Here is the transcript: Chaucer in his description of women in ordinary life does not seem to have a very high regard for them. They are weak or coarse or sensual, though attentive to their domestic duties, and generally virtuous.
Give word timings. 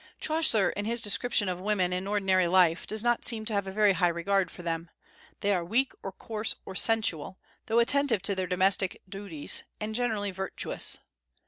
Chaucer 0.19 0.71
in 0.71 0.85
his 0.85 0.99
description 0.99 1.47
of 1.47 1.59
women 1.59 1.93
in 1.93 2.07
ordinary 2.07 2.47
life 2.47 2.87
does 2.87 3.03
not 3.03 3.23
seem 3.23 3.45
to 3.45 3.53
have 3.53 3.67
a 3.67 3.71
very 3.71 3.93
high 3.93 4.07
regard 4.07 4.49
for 4.49 4.63
them. 4.63 4.89
They 5.41 5.53
are 5.53 5.63
weak 5.63 5.91
or 6.01 6.11
coarse 6.11 6.55
or 6.65 6.73
sensual, 6.73 7.37
though 7.67 7.77
attentive 7.77 8.23
to 8.23 8.33
their 8.33 8.47
domestic 8.47 8.99
duties, 9.07 9.63
and 9.79 9.93
generally 9.93 10.31
virtuous. 10.31 10.97